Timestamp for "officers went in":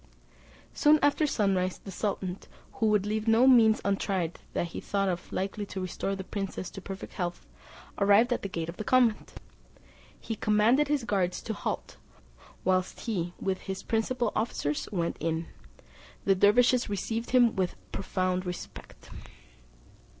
14.35-15.45